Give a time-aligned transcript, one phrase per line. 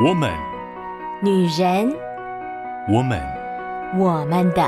[0.00, 0.32] 我们，
[1.20, 1.92] 女人，
[2.88, 3.20] 我们，
[3.98, 4.62] 我们的。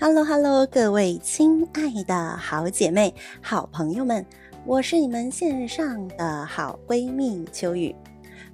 [0.00, 4.26] Hello，Hello，各位亲爱的好姐妹、好朋友们，
[4.66, 7.94] 我是你们线上的好闺蜜秋雨。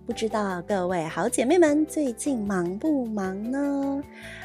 [0.05, 4.03] 不知道各位好姐妹们最近忙不忙呢？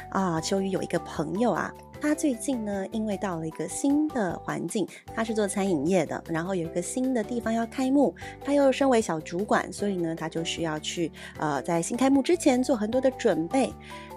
[0.08, 1.70] 啊，秋雨有一个朋友啊。
[2.06, 11.10] 他最近呢，因为到了一个新的环境，他是做餐饮业的，然后有一个新的地方要开幕，他又身为小主管，所以呢，他就需要去
[11.40, 13.72] 呃，在新开幕之前做很多的准备。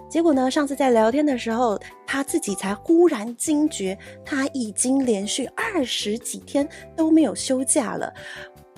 [0.08, 1.76] 结果呢，上次在聊天的时候，
[2.06, 8.14] 他自己才忽然惊觉，他已经连续二十几天都没有休假了。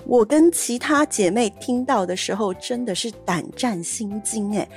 [0.07, 4.67] 我跟其他姐妹听到的时候，真的是胆战心惊，哎，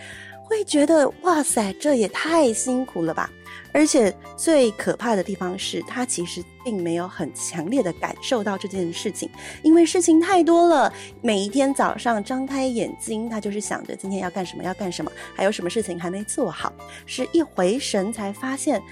[0.49, 3.31] 会觉得哇塞，这也太辛苦了吧。
[3.73, 9.29] 而且最可怕的地方是，他其实并没有很强烈的感受到这件事情，
[9.63, 10.91] 因为事情太多了。
[11.21, 16.73] 每一天早上张开眼睛，他就是想着今天要干什么，要干什么，还有什么事情还没做好。
[17.05, 18.83] 是一回神才发现，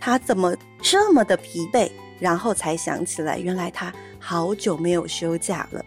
[0.00, 5.84] 他怎么这么的疲惫，然后才想起来，原来他好久没有休假了。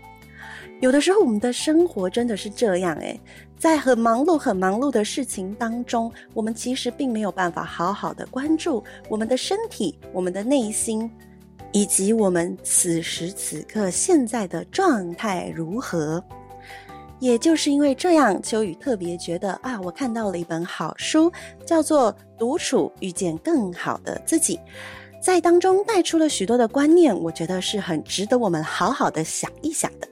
[0.79, 3.19] 有的时候，我们的生活真的是这样诶，
[3.57, 11.09] 在很忙碌、很忙碌的事情当中，我们其实并没有办法好好的关注我们的身体、我们的内心，
[11.71, 16.23] 以及我们此时此刻现在的状态如何。
[17.19, 21.31] 也就是因为这样，秋雨特别觉得啊，我看到了一本好书，
[21.65, 24.55] 叫做《独处遇见更好的自己》，
[25.19, 30.07] 在当中带出了许多的观念，我觉得是很值得我们好好的想一想的。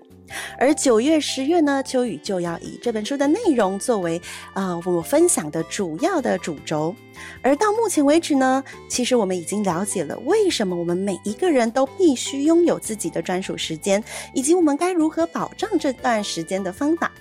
[0.57, 4.21] 而九月、十月呢，秋雨就要以这本书的内容作为
[4.53, 6.95] 啊、呃、我分享的主要的主轴。
[7.41, 17.11] 而到目前为止呢，其实我们已经了解了为什么我们每一个人都必须拥有自己的专属时间，以及我们该如何保障这段时间的方法。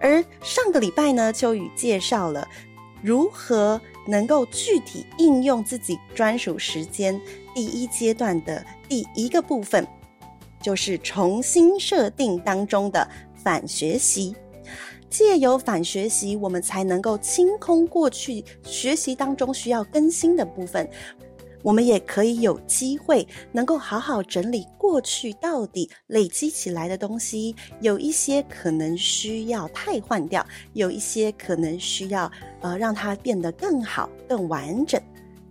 [0.00, 2.46] 而上个礼拜呢，秋雨介绍了
[3.02, 7.20] 如何能够具体应用自己专属时间
[7.54, 9.86] 第一阶段的第一个部分。
[10.62, 14.34] 就是重新设定当中的反学习，
[15.10, 20.88] 借由反学习，我们才能够清空过去学习当中需要更新的部分。
[21.64, 32.28] 我们也可以有机会能够好好整理过去到底累积起来的东西，有一些可能需要汰换掉，有一些可能需要
[32.62, 35.00] 呃让它变得更好、更完整。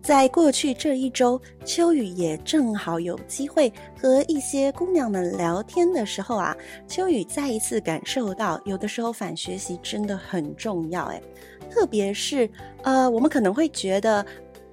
[0.02, 6.58] 在过去这一周，秋雨也正好有机会和一些姑娘们聊天的时候啊，
[6.88, 11.22] 秋雨再一次感受到，有的时候反学习真的很重要诶，
[11.70, 12.50] 特别是
[12.82, 14.26] 呃，我们可能会觉得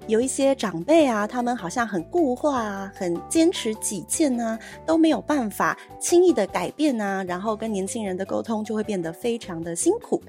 [0.06, 10.22] 有一些长辈啊，他们好像很固化啊，很坚持己见啊，都没有办法轻易的改变啊，然后跟年轻人的沟通就会变得非常的辛苦。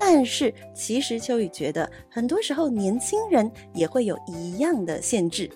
[0.00, 5.48] 但是，其实秋雨觉得，很多时候年轻人也会有一样的限制。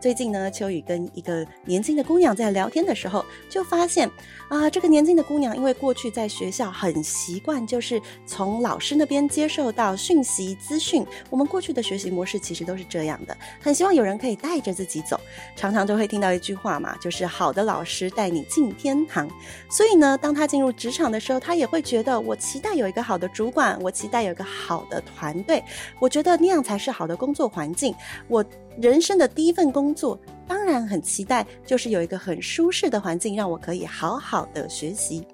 [0.00, 4.08] 最近呢，秋雨跟一个年轻的姑娘在聊天的时候，就发现
[4.48, 11.06] 啊，这个年轻的姑娘因为过去在学校很习惯，就是从老师那边接受到讯息资讯。
[11.28, 15.20] 我们过去的学习模式其实都是这样的，很希望有人可以带着自己走。
[15.54, 19.28] 常常都会听到一句话嘛，就是好的老师带你进天堂。
[19.68, 25.62] 所以呢，当她进入职场的时候，她也会觉得，我期待有一个好的主管，我期待有一个好的团队，
[26.00, 27.94] 我觉得那样才是好的工作环境。
[28.28, 28.44] 我。
[28.80, 30.16] 人生的第一份工作，
[30.48, 35.24] 当然很期待，就是有一个很舒适的环境，让我可以好好的学习。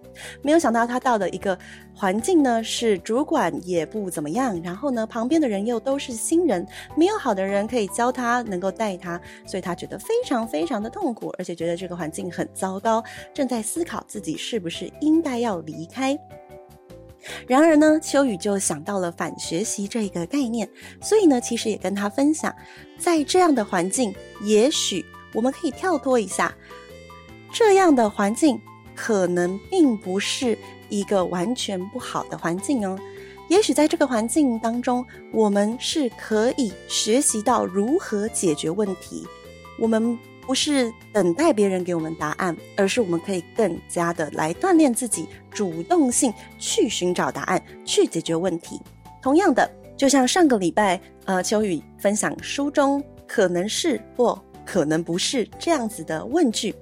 [0.42, 1.58] 没有想到他到的一个
[1.92, 6.64] 环境呢，是主管也不怎么样，然后呢，旁边的人又都是新人，
[6.96, 16.16] 没有好的人可以教他，能够带他，所以他觉得非常非常的痛苦，而且觉得这个环境很糟糕，正在思考自己是不是应该要离开。
[17.48, 20.68] 然而呢，秋雨就想到了反学习这个概念，
[21.00, 22.54] 所以呢，其实也跟他分享，
[22.98, 26.54] 在这样的环境，也许我们可以跳脱一下，
[27.52, 28.60] 这样的环境
[28.94, 30.56] 可能并不是
[30.88, 32.98] 一个完全不好的环境哦。
[33.48, 39.26] 也许在这个环境当中，我们是可以学习到如何解决问题，
[39.78, 40.18] 我们。
[40.46, 48.78] 不是等待别人给我们答案，而是我们可以更加的来锻炼自己主动性，去寻找答案，去解决问题。
[49.22, 56.74] 同样的，就像上个礼拜，呃，秋雨分享书中可能是或可能不是这样子的问句，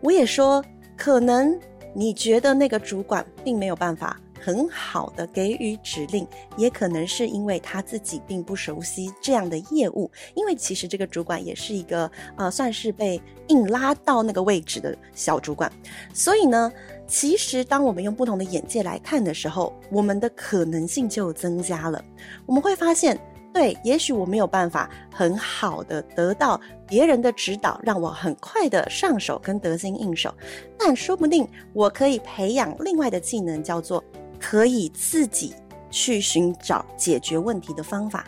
[0.00, 0.64] 我也说，
[0.96, 1.58] 可能
[1.94, 6.26] 你觉得那个主管并没有办法很好的给予指令，
[6.56, 10.10] 也可能是因为他自己并不熟悉这样的业务。
[10.34, 15.70] 因为其实这个主管也是一个呃，算是被硬拉到那个位置的小主管，
[16.14, 16.72] 所以呢，
[17.10, 22.02] 其实当我们用不同的眼界来看的时候，我们的可能性就增加了。
[22.46, 23.18] 我们会发现。
[23.52, 30.32] 对，也许我没有办法很好的得到别人的指导，让我很快的上手跟得心应手，
[30.78, 34.04] 但说不定我可以培养另外的技能，叫做
[34.38, 35.52] 可以自己
[35.90, 38.24] 去寻找解决问题的方法，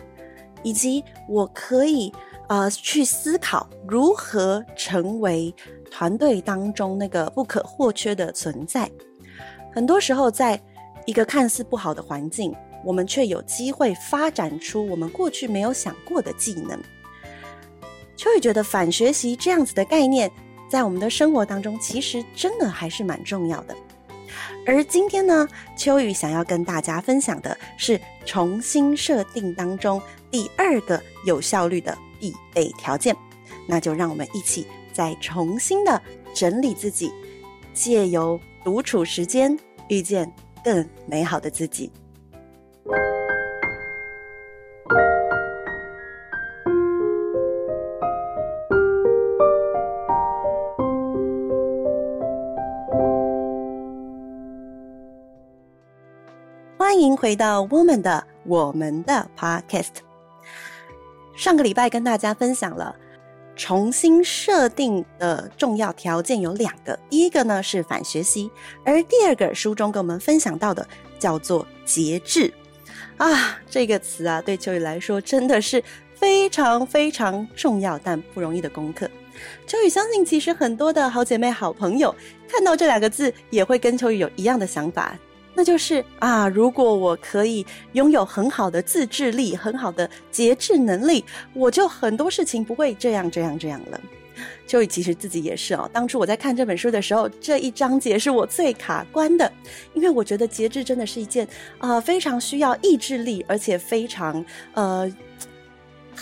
[0.64, 2.12] 以及我可以
[2.48, 5.54] 呃去思考如何成为
[5.90, 8.90] 团队当中那个不可或缺的存在。
[9.74, 10.60] 很多时候，在
[11.06, 12.54] 一个看似不好的环境。
[12.84, 16.76] 我们却有机会发展出我们过去没有想过的技能。
[18.16, 20.28] 秋雨觉得反学习这样子的概念，
[20.68, 23.76] 在我们的生活当中，其实真的还是蛮重要的。
[24.66, 33.16] 而今天呢，秋雨想要跟大家分享的是重新设定当中第二个有效率的必备条件。
[33.66, 36.00] 那就让我们一起再重新的
[36.32, 37.12] 整理自己，
[37.74, 39.58] 借由独处时间，
[39.88, 40.32] 遇见
[40.64, 41.90] 更美好的自己。
[56.78, 60.11] 欢迎回到 Woman 的我们的 Podcast。
[61.42, 62.94] 上个礼拜跟大家分享了
[63.56, 68.48] 重新设定的重要条件有两个，第一个呢是反学习，
[68.84, 70.86] 而第二个书中跟我们分享到的
[71.18, 72.54] 叫做节制。
[73.16, 75.82] 啊，这个词啊，对秋雨来说真的是
[76.14, 79.10] 非常非常重要但不容易的功课。
[79.66, 82.14] 秋雨相信，其实很多的好姐妹、好朋友
[82.48, 85.18] 看到这两个字，也会跟秋雨有一样的想法，
[85.54, 94.00] 那就是啊，如果我可以拥有很好的自制力、很好的节制能力，我就很多事情不会这样、这样、这样了。
[94.66, 99.52] 秋雨其实自己也是哦，当初我在看这本书的时候，这一章节是我最卡关的，
[99.92, 101.46] 因为我觉得节制真的是一件
[101.78, 105.06] 啊、呃、非常需要意志力，而且非常呃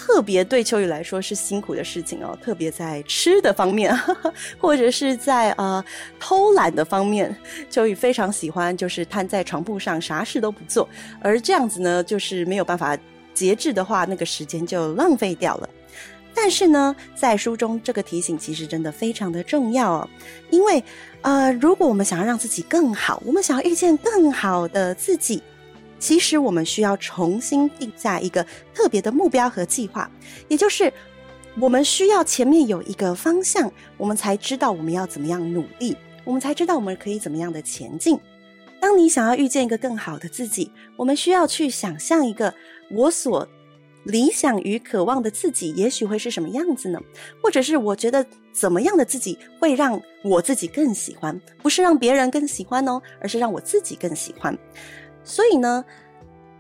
[0.03, 5.85] 特别对秋雨来说是辛苦的事情哦，特别在吃的方面，呵 呵或者是在呃
[6.19, 7.37] 偷懒的方面，
[7.69, 10.89] 秋雨非常喜欢就是瘫在床铺上啥事都不做，
[11.21, 12.97] 而这样子呢，就是没有办法
[13.35, 15.69] 节制的话，那个时间就浪费掉了。
[16.35, 20.09] 但是呢，在书中这个提醒其实真的非常的重要哦，
[20.49, 20.83] 因为
[21.21, 25.43] 呃，如果我们想要让自己更好，我们想要遇见更好的自己，
[26.01, 28.45] 其实我们需要重新定下一个
[28.75, 30.11] 特别的目标和计划，
[30.49, 30.93] 也就是
[31.61, 38.19] 我们需要前面有一个方向，我们才知道我们要怎么样努力，我们才知道我们可以怎么样的前进。
[38.81, 42.53] 当你想要遇见一个更好的自己，我们需要去想象一个
[42.91, 43.47] 我所。
[44.05, 46.99] 理想与渴望的自己，也许会是什么样子呢？
[47.43, 51.39] 或者是我觉得怎么样的自己会让我自己更喜欢？
[51.63, 54.57] 不是让别人更喜欢哦，而是让我自己更喜欢。
[55.23, 55.85] 所以呢，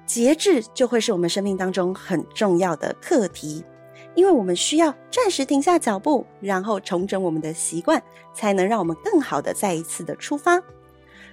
[0.06, 3.64] 节制就会是我们生命当中很重要的课题，
[4.14, 8.02] 因为我们需要暂时停下脚步，然后重整我们的习惯，
[8.34, 10.62] 才能让我们更好的再一次的出发。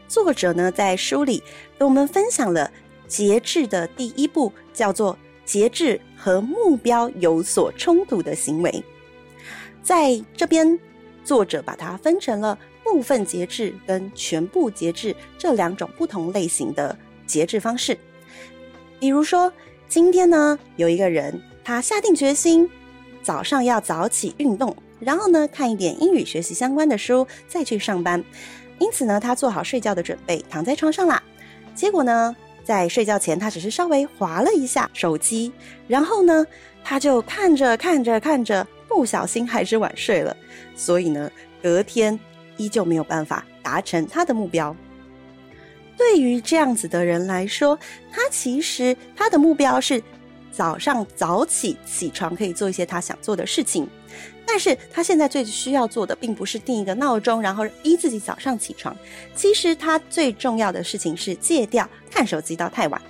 [0.07, 1.43] 作者呢，在书里
[1.77, 2.71] 跟我们分享了
[3.07, 5.17] 节制的第一步，叫做。
[5.47, 8.83] 节制和目标有所冲突的行为，
[9.81, 10.77] 在这边，
[11.23, 16.93] 作者把它分成了部分节制跟全部节制这两种不同类型的
[17.27, 17.95] 节制方式。
[18.99, 19.53] 比如说，
[19.87, 22.67] 今天呢，有一个人，他下定决心
[23.21, 28.23] 早上要早起运动，然后呢，看一点英语学习相关的书，再去上班。
[28.79, 31.21] 因此呢，他做好睡觉的准备，躺在床上啦。
[31.75, 35.51] 结果呢，在睡觉前，他只是稍微划了一下手机，
[35.87, 36.45] 然后呢，
[36.83, 40.35] 他就看着看着看着，不小心还是晚睡了。
[40.75, 41.31] 所以呢，
[41.61, 42.19] 隔天
[42.57, 44.75] 依旧没有办法达成他的目标。
[45.97, 47.77] 对于这样子的人来说，
[48.11, 50.01] 他其实他的目标是
[50.51, 53.87] 早上早起起床，可以做一些他想做的事情。
[54.45, 58.95] 但是他现在最需要做的，并不是定一个闹钟，然后逼自己早上起床。
[59.35, 63.01] 其实他最重要的事情是戒掉看手机到太晚。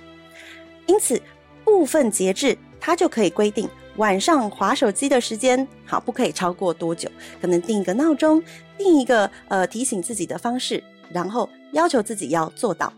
[0.86, 1.20] 因此，
[1.64, 7.08] 部分节制，他就可以规定晚上划手机的时间，好，不可以超过多久。
[7.40, 8.42] 可能定一个闹钟，
[8.76, 12.92] 定一个呃提醒自己的方式，然后要求自己要做到。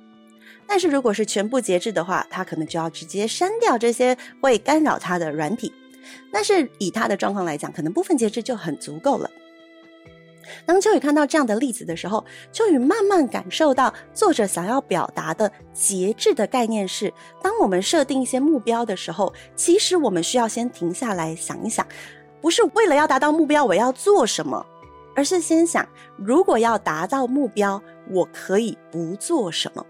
[0.67, 5.73] 但是如果是全部节制的话，他可能就要直接删掉这些会干扰他的软体。
[6.33, 9.31] 但是以他的状况来讲，可能部分节制就很足够了。
[10.67, 17.13] 当秋雨看到这样的例子的时候，秋雨慢慢感受到作者想要表达的节制的概念是：
[17.43, 21.87] 当我们设定一些目标的时候，其实我们需要先停下来想一想，
[22.41, 24.65] 不是为了要达到目标我要做什么，
[25.15, 25.87] 而是先想，
[26.17, 29.85] 如果要达到目标，我可以不做什么。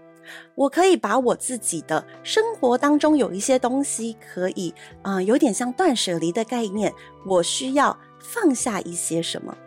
[0.55, 6.93] 我可以把我自己的生活当中有一些东西可以，啊、有点像断舍离的概念，
[7.25, 9.57] 我需要放下一些什么，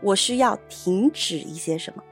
[0.00, 2.02] 我需要停止一些什么。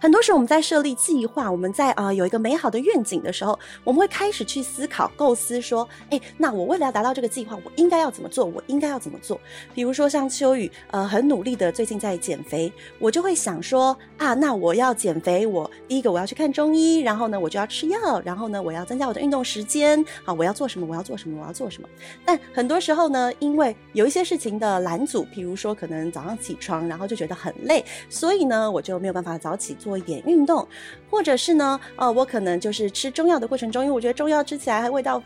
[0.00, 8.44] 很多时候我们在设立计划，我们在啊、有一个美好的愿景的时候，我们会开始去思考、构思，说，哎，那我为了要达到这个计划，我应该要怎么做？
[8.44, 9.40] 我应该要怎么做？
[9.74, 20.86] 比如说像秋雨，呃，很努力的最近在减肥，我就会想说，啊，那我要减肥，我第一个我要去看中医，然后呢，我就要吃药，然后呢，我要增加我的运动时间，好，我要做什么？
[20.86, 21.40] 我要做什么？
[21.40, 21.88] 我要做什么？
[22.24, 30.66] 但很多时候呢，因为有一些事情的拦阻，比如说可能早上起床，然后就觉得很累，所以呢，我就没有办法早起做一点运动，
[31.10, 35.22] 或者是呢，呃，我可能就是吃中药的过程中，因为我觉得中药吃起来还味道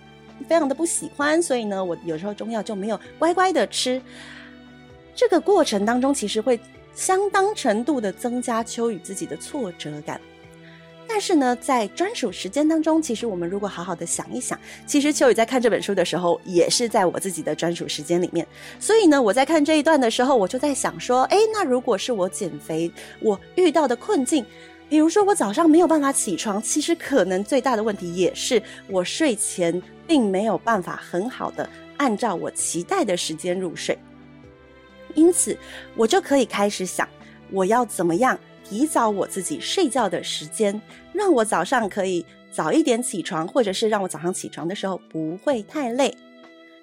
[0.49, 4.01] 非常的不喜欢，所以呢，我有时候中药就没有乖乖的吃。
[5.15, 6.59] 这个过程当中，其实会
[6.95, 10.21] 相当程度的增加秋雨自己的挫折感。
[11.21, 18.47] 但是呢，在专属时间当中，其实我们如果好好的想一想，其实秋雨在看这本书的时候，也是在我自己的专属时间里面。
[18.79, 24.43] 所以呢，我在看这一段的时候，我就在想说，诶，那如果是我减肥，我遇到的困境，
[24.89, 33.99] 比如说我早上没有办法起床，其实可能最大的问题也是我睡前并没有办法很好的按照我期待的时间入睡。
[35.15, 35.55] 因此，
[35.97, 37.07] 我就可以开始想，
[37.51, 40.81] 我要怎么样提早我自己睡觉的时间，
[41.21, 46.17] 让我早上可以早一点起床，或者是让我早上起床的时候不会太累。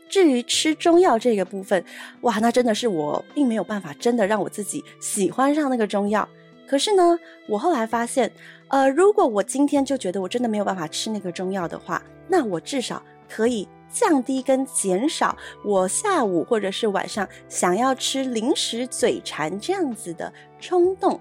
[0.07, 1.83] 至于吃中药这个部分，
[2.21, 6.29] 哇，那真的是我并没有办法真的让我自己喜欢上那个中药。
[6.67, 7.17] 可是呢，
[7.47, 8.31] 我后来发现，
[8.67, 21.19] 呃，如果我今天就觉得我真的没有办法吃那个中药的话，那我至少可以降低跟减少我下午或者是晚上想要吃零食嘴馋这样子的冲动。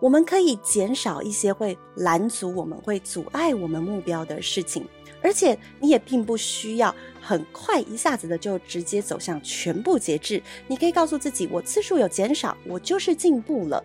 [0.00, 4.86] 我们可以减少一些会拦阻我们、会阻碍我们目标的事情，
[5.20, 10.40] 而且你也并不需要很快一下子的就直接走向全部节制。
[10.68, 13.82] 你可以告诉自己，我次数有减少，我就是进步了。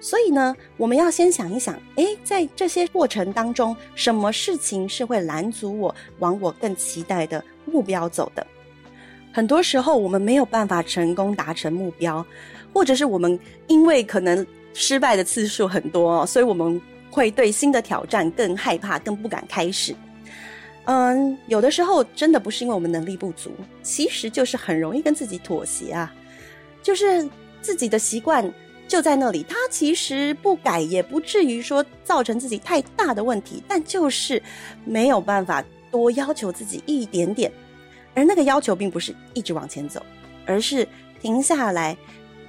[0.00, 8.44] 所以呢，我们要先想一想，诶，在这些过程当中，什么事情是会拦阻我往我更期待的目标走的？
[9.32, 12.26] 很多时候，我们没有办法成功达成目标，
[12.72, 14.44] 或者是我们因为可能。
[14.78, 16.78] 失败的次数很多，所以我们
[17.10, 19.96] 会对新的挑战更害怕，更不敢开始。
[20.84, 23.50] 嗯，有的时候真的不是因为我们能力不足，
[23.82, 26.14] 其实就是很容易跟自己妥协啊。
[26.82, 27.26] 就是
[27.62, 28.52] 自己的习惯
[28.86, 34.40] 就在那里，它其实不改也不至于说造成自己太大的问题，但就是
[34.84, 37.50] 没有办法多要求自己一点点。
[38.14, 40.04] 而那个要求并不是一直往前走，
[40.44, 40.86] 而是
[41.20, 41.96] 停下来。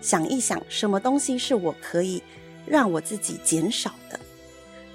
[0.02, 2.22] 想一想，什么东西是我可以
[2.66, 4.20] 让我自己减少的？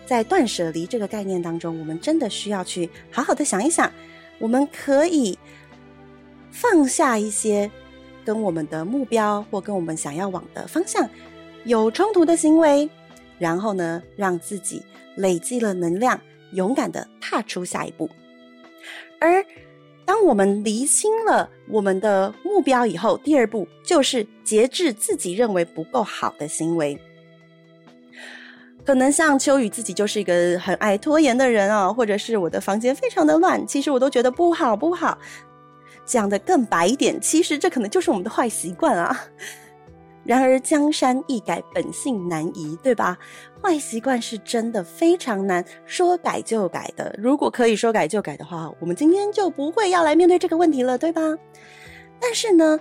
[0.06, 3.90] 在断舍离这个概念当中，我们真的需要去好好的想一想，
[4.38, 5.38] 我们可以
[6.50, 7.71] 放下一些
[8.25, 11.09] 跟我们的目标或跟我们想要往的方向
[11.64, 12.88] 有冲突的行为，
[13.38, 14.82] 然后呢，让自己
[15.16, 16.21] 累积了能量，
[16.52, 18.09] 勇敢的踏出下一步，
[19.21, 19.44] 而。
[20.04, 27.00] 当我们厘清了我们的目标以后，第二步就是节制自己认为不够好的行为。
[28.85, 35.16] 可能像秋雨自己就是一个很爱拖延的人啊，或者是我的房间非常的乱，其实我都觉得不好不好。
[36.04, 39.16] 讲得更白一点，其实这可能就是我们的坏习惯啊。
[40.25, 43.19] 然而江山易改，本性难移，对吧？
[43.61, 47.14] 坏习惯是真的非常难说改就改的。
[47.19, 51.21] 如果可以说改就改的话，我们今天就不会要来面对这个问题了，对吧？
[52.21, 52.79] 但是呢，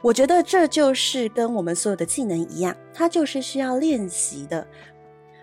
[0.00, 4.66] 我觉得这就是跟我们所有的技能一样，它就是需要练习的。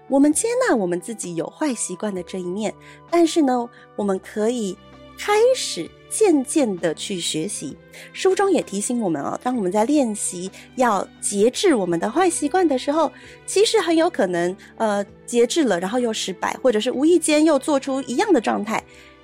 [0.08, 2.74] 我们接纳我们自己有坏习惯的这一面，
[3.12, 4.76] 但是呢，我们可以
[5.20, 5.88] 开始。
[6.12, 7.78] 渐渐的去学习，
[8.14, 13.12] 书中也提醒我们哦，当我们在练习要节制我们的坏习惯的时候，
[13.46, 18.84] 其实很有可能，呃，节制了，然后又失败，或者是无意间又做出一样的状态，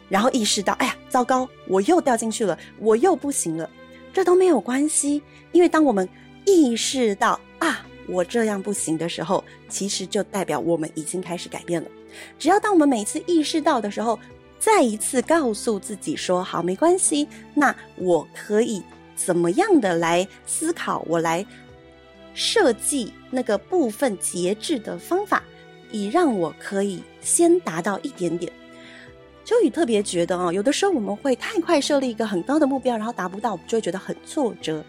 [0.10, 3.68] 然后意识到，哎呀，糟糕，我又掉进去了，我又不行了，
[4.14, 5.24] 这都没有关系，
[5.54, 6.08] 因为当我们
[6.46, 11.90] 意识到啊，我这样不行的时候，其实就代表我们已经开始改变了。
[12.38, 14.18] 只要当我们每次意识到的时候，
[14.60, 17.28] 再一次告诉自己说：“好，没关系。
[17.54, 18.82] 那我可以
[19.16, 21.06] 怎么样的来思考？
[21.08, 21.46] 我来
[22.34, 25.44] 设计那个部分节制的方法，
[25.92, 28.52] 以让我可以先达到一点点。
[29.44, 34.84] 秋雨特别觉得啊，有的时候我们会太快设立一个很高的目标，然后达不到，我们就会觉得很挫折。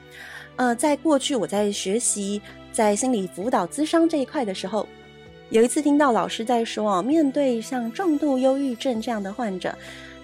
[0.57, 2.41] 呃，在过去我在学习
[2.73, 4.89] 在心理辅导咨商这一块的时候，
[5.51, 9.77] 有一次听到老师在说哦，面对像重度忧郁症这样的患者，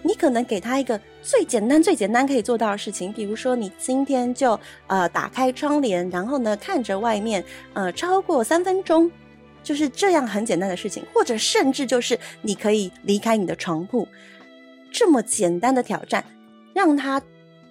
[0.02, 9.10] 你可能给他一个最简单、最简单可以做到的事情，比如说你今天就呃打开窗帘，然后呢看着外面，呃超过三分钟，
[9.62, 14.08] 就是这样很简单的事情，或者甚至就是你可以离开你的床铺，
[14.90, 16.24] 这么简单的挑战，
[16.74, 17.22] 让他。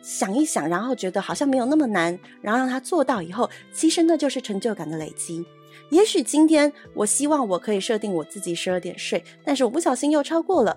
[0.04, 5.46] 想一想，然后觉得好像没有那么难，然后让他做到以后，其实那就是成就感的累积。
[5.92, 10.76] 也许今天我希望我可以设定我自己十二点睡，但是我不小心又超过了，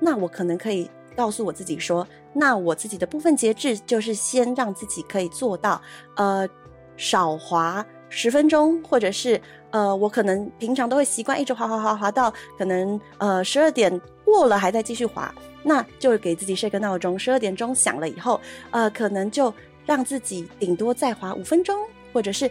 [0.00, 5.80] 那我可能可以告诉我自己说，那我自己的部分节制就是先让自己可以做到，
[6.16, 6.48] 呃，
[6.96, 9.40] 少滑十分钟，或者是
[9.70, 15.32] 呃，我可能平常都会习惯一直滑滑滑滑到可能呃十二点过了还在继续滑。
[15.62, 18.40] 那就给自己设个闹钟，十二点钟响了以后，
[18.70, 19.52] 呃，可能就
[19.86, 21.74] 让自己顶多再滑五分钟，
[22.12, 22.50] 或者是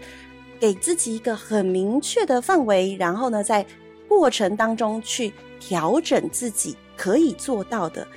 [0.64, 3.66] 给自己一个很明确的范围，然后呢，在
[4.08, 8.08] 过程当中去调整自己可以做到的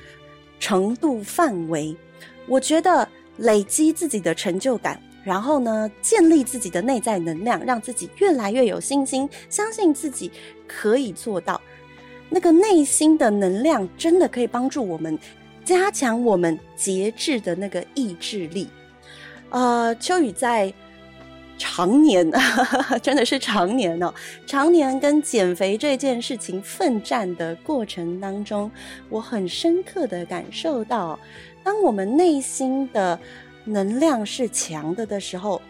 [0.60, 1.96] 程度范围。
[2.46, 10.30] 我觉得累积自己的成就感，然后呢，建立自己的内在能量，让自己越来越有信心，相信自己
[10.68, 11.60] 可以做到。
[12.30, 15.18] 那个内心的能量真的可以帮助我们
[15.64, 18.68] 加强我们节制的那个意志力。
[19.50, 20.72] 呃，秋雨在
[21.58, 22.30] 常年，
[23.02, 24.12] 真的是常年哦，
[24.46, 28.70] 常年跟减肥这件事情奋战的过程当中，
[29.08, 31.18] 我很深刻的感受到，
[31.62, 33.18] 当我们内心的
[33.64, 35.60] 能量是强的的时候，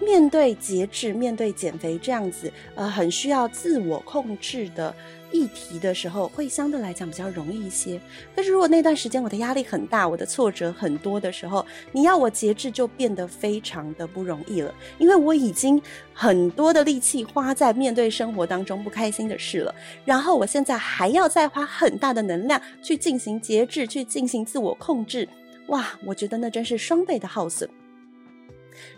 [0.00, 4.94] 面对节制、面对减肥这样子，呃，很需要自我控制的。
[5.36, 8.00] 议题的时候会相对来讲比较容易一些，
[8.34, 15.80] 可是如果那段时间我的压力很大，我的挫折很多的时候，你要我节制就变得非常的不容易了，因为我已经
[16.14, 19.74] 很多的力气花在面对生活当中不开心的事了，
[20.04, 25.28] 然后我现在还要再花很大的能量去进行节制，去进行自我控制，
[25.66, 27.68] 哇，我觉得那真是双倍的耗损。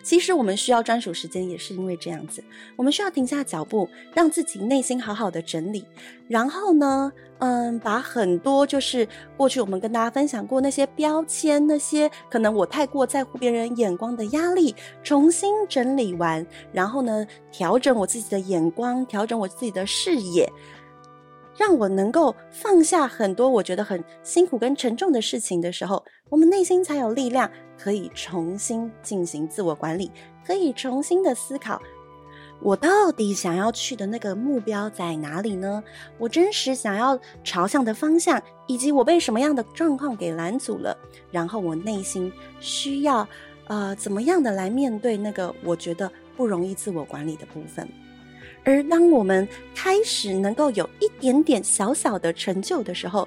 [0.02, 2.42] 其实我们需要专属时间，也是因为这样子，
[2.76, 5.84] 我们需要停下脚步，让自己内心好好的整理，
[6.28, 20.50] 然后呢，嗯，把很多就是过去我们跟大家分享过那些标签，那些可能我太过在乎别人眼光的压力，重新整理完，然后呢，调整我自己的眼光，调整我自己的视野。
[21.58, 30.08] 让我能够放下很多我觉得很辛苦跟沉重的事情的时候，我们内心才有力量，可以重新进行自我管理，
[30.46, 31.82] 可以重新的思考，
[32.62, 35.82] 我到底想要去的那个目标在哪里呢？
[36.16, 40.96] 我真实想要朝向的方向，以及我被什么样的状况给拦阻了？
[41.32, 43.26] 然后我内心需要
[43.66, 47.88] 呃怎么样的来面对那个我觉得不容易自我管理的部分？
[48.64, 53.26] 而当我们开始能够有一点点小小的成就的时候，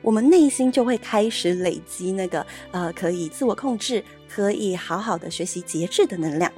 [0.00, 6.50] 我们内心就会开始累积那个呃，可以自我控制、可以好好的学习节制的能量。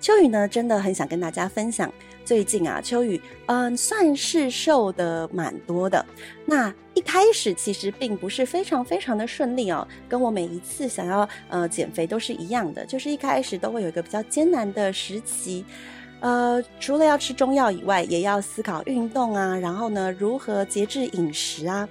[0.00, 1.92] 秋雨呢，真的很想跟大家分享，
[2.24, 6.04] 最近啊，秋雨嗯、算是瘦的蛮多的。
[6.44, 15.64] 那一开始其实并不是非常非常的顺利哦，跟我每一次想要呃减肥都是一样的，就是一开始都会有一个比较艰难的时期。
[16.26, 21.88] 呃，除了要吃中药以外，也要思考运动啊，然后呢，如何节制饮食啊。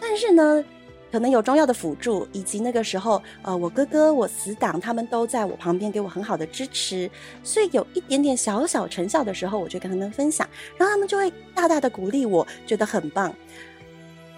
[0.00, 0.64] 但是呢，
[1.12, 7.10] 可能有中药的辅助，以及那个时候，呃，我哥哥、我死党他们都在我旁边给我很好的支持，
[7.42, 13.34] 所以有一点点小小成效的时候，我就跟他们分享，然后他们就会大大的鼓励我，觉得很棒。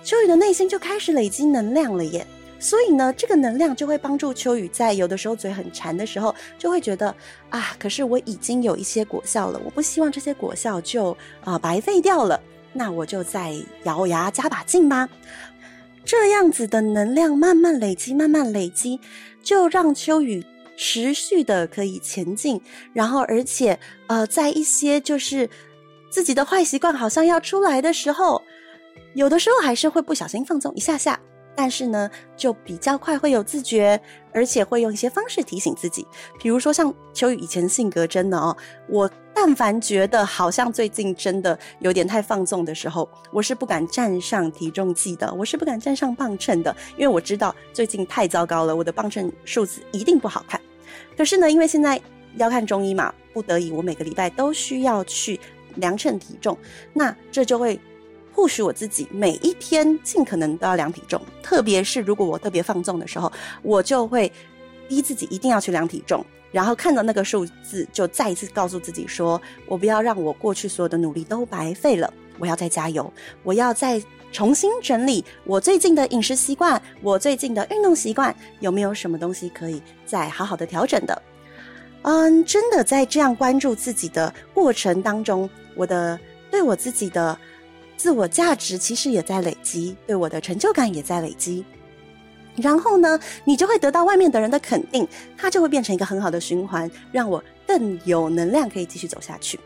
[0.02, 2.26] 秋雨的内心就开始累积能量了耶。
[2.58, 7.14] 所以呢，这个能量就会帮助秋雨在有的时候嘴很馋的时候，就会觉得
[7.50, 12.40] 啊，可是我已经有一些果效了，我不希望这些果效就啊、白费掉了，
[12.72, 15.08] 那我就再咬牙加把劲吧。
[16.06, 19.00] 这样子的能量慢慢累积，慢慢累积，
[19.42, 20.44] 就让秋雨
[20.76, 22.60] 持续的可以前进，
[22.92, 25.48] 然后而且呃，在一些就是
[26.10, 28.42] 自己的坏习惯好像要出来的时候，
[29.14, 31.18] 有的时候还是会不小心放纵一下下。
[31.56, 34.00] 但是呢，就比较快会有自觉，
[34.32, 36.06] 而且会用一些方式提醒自己。
[36.40, 38.56] 比如说，像秋雨以前性格真的哦，
[38.88, 50.60] 我但凡觉得好像最近真的有点太放纵的时候，我是不敢站上体重计的，我是不敢站上磅秤的，因为我知道最近太糟糕了，我的磅秤数字一定不好看。
[51.16, 52.00] 可是呢，因为现在
[52.36, 55.38] 要看中医嘛，不得已我每个礼拜都需要去
[55.76, 56.56] 量称体重，
[56.92, 57.78] 那这就会
[58.34, 64.30] 迫使我自己每一天尽可能都要量体重，特别是如果我特别放纵的时候，我就会
[64.88, 73.10] 逼自己一定要去量体重，然后看到那个数字就再一次告诉自己说，我不要让我过去所有的努力都白费了，我要再加油，
[73.42, 74.02] 我要再。
[74.32, 81.22] 重新整理我最近的饮食习惯，我最近的运动习惯，有没有什么东西可以再好好的调整的？
[82.02, 86.18] 嗯，真的在这样关注自己的过程当中，我的
[86.50, 87.38] 对我自己的
[88.04, 91.64] 自我价值其实也在累积，对我的成就感也在累积。
[92.54, 99.58] 然后呢，你就会得到外面的人的肯定，它就会变成一个很好的循环，让我更有能量可以继续走下去。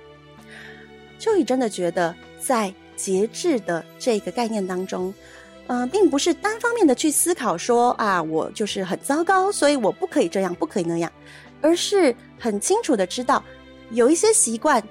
[1.18, 2.72] 秋雨真的觉得在。
[2.98, 5.14] 节制的这个概念当中，
[5.68, 11.12] 嗯、并不是单方面的去思考说啊，我就是很糟糕，所以我不可以这样，不可以那样，
[11.60, 13.40] 而是很清楚的知道，
[13.92, 14.82] 有一些习惯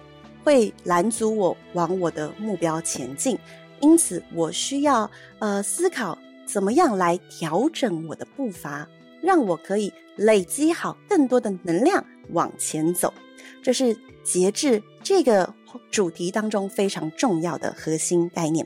[0.48, 3.38] 会拦阻我往我的目标前进，
[3.82, 8.88] 因此我需要呃思考怎么样来调整我的步伐，
[9.22, 13.14] 让我可以累积好更多的能量往前走。
[13.62, 15.54] 这是节制这个。
[15.92, 18.66] 主题当中非常重要的核心概念，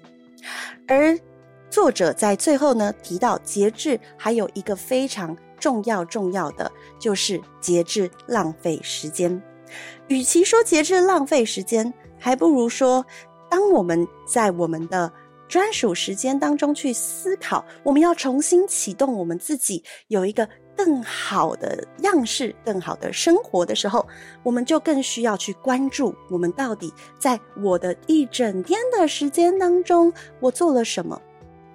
[0.88, 1.20] 而
[1.70, 9.42] 作者在最后呢提到节制，还有一个非常重要重要的就是节制浪费时间。
[10.08, 13.06] 与其说节制浪费时间，还不如说，
[13.50, 15.12] 当我们在我们的
[15.48, 20.48] 专属时间当中去思考，我们要重新启动我们自己，有一个。
[20.74, 24.08] 更好的样式，更好的生活的时候，
[24.42, 31.22] 我们就更需要去关注我们到底在我的一整天的时间当中，我做了什么。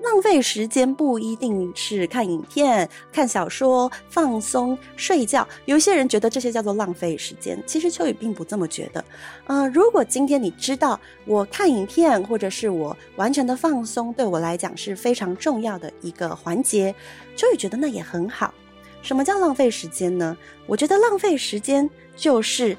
[0.07, 5.47] 浪费时间不一定是看影片、看小说、放松、睡觉。
[5.65, 9.05] 有些人觉得这些叫做浪费时间，其实秋雨并不这么觉得。
[9.49, 16.95] 呃，如果今天你知道我看影片或者是我完全的放松，对我来讲是非常重要的一个环节，
[17.35, 18.55] 秋雨觉得那也很好。
[19.03, 20.37] 什么叫浪费时间呢？
[20.67, 22.77] 我觉得浪费时间就是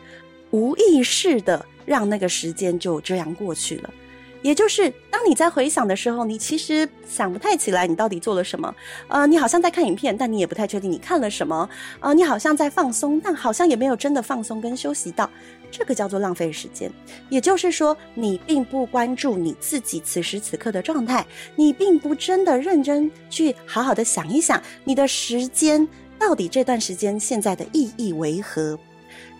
[0.52, 3.94] 无意识的让那个时间就这样过去了。
[4.41, 8.73] 也就是当你在回想的时候，你其实想不太起来你到底做了什么。
[9.08, 11.69] 呃，你好像在看影片，但你也不太确定你看了什么。
[12.00, 15.30] 呃，你好像在放松，但好像也没有真的放松跟休息到。
[15.69, 16.89] 这个叫做浪费时间。
[17.30, 25.88] 也就是说，你并不关注你自己此时此刻的状态，你并不真的认真去好好的想一想你的时间。
[26.19, 28.80] 到底这段时间现在的意义为何？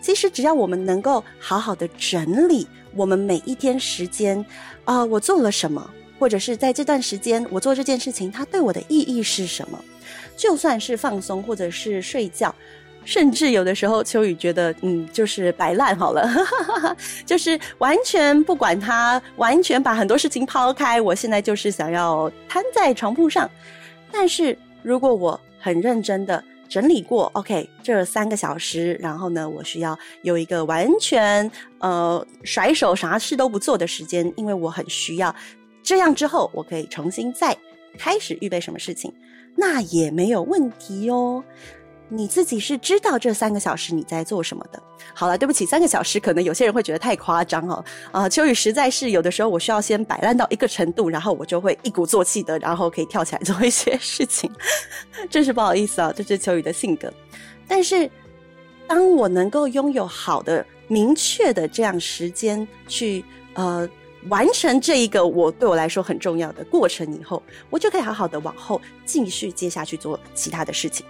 [0.00, 4.44] 其实只要我们能够好好的整理我们每一天时间，
[4.84, 9.78] 啊、我做了什么，或者是在这段时间我做这件事情，它对我的意义是什么？
[10.36, 12.54] 就算是放松，或者是睡觉，
[13.04, 16.28] 甚至有的时候秋雨觉得，嗯，就是摆烂好了，
[17.26, 21.00] 就是完全不管它，完全把很多事情抛开。
[21.00, 23.50] 我现在就是想要瘫在床铺上，
[24.10, 26.42] 但是如果我很认真的。
[26.68, 35.34] 整理过，OK，这三个小时，然后呢，我需要有一个完全呃甩手啥事都不做的时间，因为我很需要。
[35.82, 37.56] 这样之后，我可以重新再
[37.96, 39.12] 开始预备什么事情，
[39.56, 41.42] 那也没有问题哦。
[42.08, 44.82] 你自己是知道这三个小时你在做什么的。
[45.14, 47.84] 好了，对不起，三个小时可能有些人会觉得太夸张哦。
[48.12, 54.50] 啊、秋雨实在是有的时候我需要先摆烂到一个程度，然后我就会一鼓作气的，然后可以跳起来 做一些事情。
[55.28, 57.12] 真是不好意思啊，这是秋雨的性格。
[57.66, 58.10] 但是，
[58.86, 63.88] 当我能够拥有好的、明确的这样时间去呃
[64.28, 71.04] 完成这一个我对我来说很重要的过程以后，我就可以好好的往后继续接下去做其他的事情。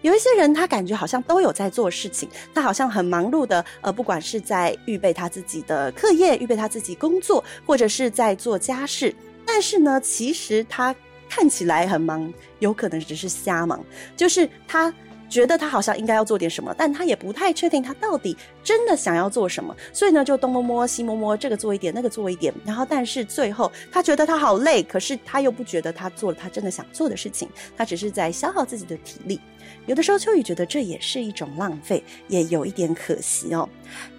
[0.00, 9.14] 有一些人，他感觉好像都有在做事情，他好像很忙碌的，呃，不管是在预备他自己的课业，预备他自己工作，或者是在做家事，
[9.46, 10.94] 但是呢，其实他
[11.28, 13.84] 看起来很忙，有可能只是瞎忙，
[14.16, 14.92] 就是他。
[15.32, 29.40] 觉得他好像应该要做点什么，但他也不太确定他到底真的想要做什么，所以呢，就东摸摸西摸摸，这个做一点，那个做一点，然后但是最后他觉得他好累，可是他又不觉得他做了他真的想做的事情，他只是在消耗自己的体力。
[29.86, 33.68] 有的时候秋雨觉得这也是一种浪费，也有一点可惜哦。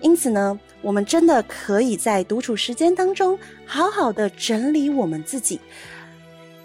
[0.01, 5.59] 因此呢，我们真的可以在独处时间当中好好的整理我们自己，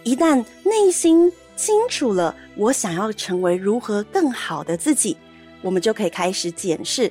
[0.05, 1.33] 一旦内心。
[1.59, 5.17] 清楚了，我想要成为如何更好的自己，
[5.61, 7.11] 我们就可以开始检视：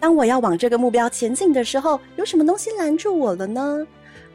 [0.00, 3.86] 当我要往这个目标前进的时候，有什么东西拦住我了呢？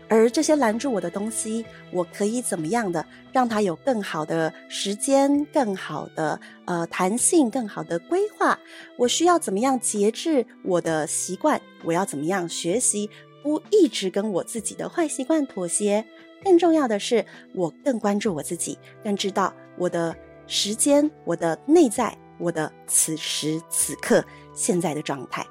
[0.10, 8.58] 而这些拦住我的东西，我可以怎么样的让它有更好的时间、更好的呃弹性、更好的规划？
[8.96, 11.62] 我需要怎么样节制我的习惯？
[11.84, 13.10] 我要怎么样学习
[13.44, 16.06] 不一直跟我自己的坏习惯妥协？
[16.44, 20.16] 更重要的是，我更关注我自己，更知道我的
[20.48, 25.46] 时间、我的内在、我的此时此刻现在的状态。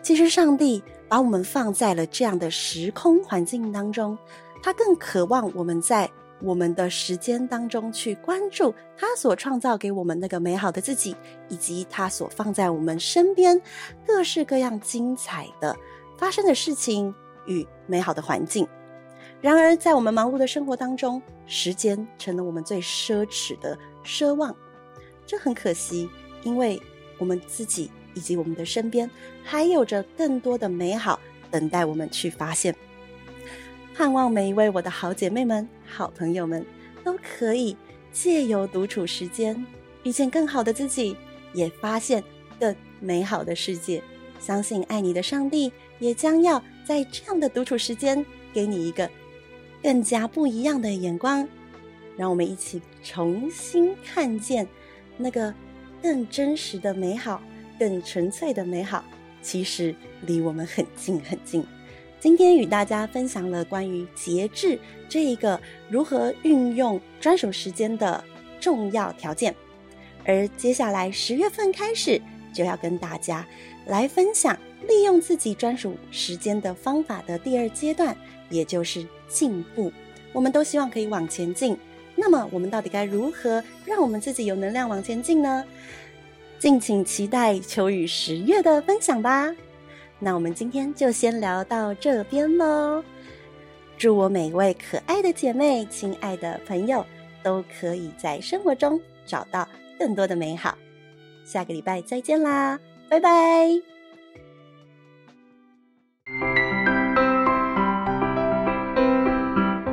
[0.00, 0.82] 其实，上帝。
[1.08, 4.16] 把我们放在了这样的时空环境当中，
[4.62, 11.14] 他更渴望我们在我们的时间当中去关注他所创造给我们那个美好的自己，
[11.48, 13.60] 以及他所放在我们身边
[14.06, 15.76] 各式各样精彩的
[16.18, 17.14] 发生的事情
[17.46, 18.66] 与美好的环境。
[19.40, 24.54] 然而，在我们忙碌的生活当中，时间成了我们最奢侈的奢望，
[25.26, 26.08] 这很可惜，
[26.42, 26.80] 因为
[27.18, 27.90] 我们自己。
[28.14, 29.10] 以及我们的身边
[29.42, 31.18] 还有着更多的美好
[31.50, 32.74] 等待我们去发现。
[33.94, 36.64] 盼望每一位我的好姐妹们、好朋友们
[37.04, 37.76] 都可以
[38.12, 39.64] 借由独处时间，
[40.02, 41.16] 遇见更好的自己，
[41.52, 42.22] 也发现
[42.58, 44.02] 更美好的世界。
[44.40, 49.08] 相信爱你的上帝也将要在这样的独处时间，给你一个
[49.82, 51.46] 更加不一样的眼光。
[52.16, 54.66] 让我们一起重新看见
[55.16, 55.54] 那个
[56.02, 57.40] 更真实的美好。
[57.84, 59.04] 更纯粹的美好，
[59.42, 61.62] 其实离我们很近很近。
[62.18, 68.24] 今天与大家分享了关于节制这一个如何运用专属时间的
[68.58, 69.54] 重要条件，
[70.24, 72.18] 而接下来十月份开始
[72.54, 73.46] 就要跟大家
[73.84, 78.16] 来分享利用自己专属时间的方法的第二阶段，
[78.48, 79.92] 也就是进步。
[80.32, 81.76] 我们都希望可以往前进，
[82.16, 85.62] 那么我们到底该如何让我们自己有能量往前进呢？
[86.64, 89.54] 敬请期待秋雨十月的分享吧。
[90.18, 93.04] 那我们今天就先聊到这边喽。
[93.98, 97.04] 祝我每位可爱的姐妹、亲爱的朋友，
[97.42, 100.74] 都可以在生活中找到更多的美好。
[101.44, 103.68] 下个礼拜再见啦，拜拜。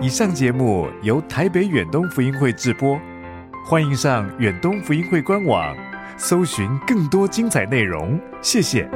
[0.02, 2.98] 以上节目由台北远东福音会制播，
[3.66, 5.76] 欢迎上远东福音会官网。
[6.24, 8.88] 搜寻更多精彩内容，谢谢。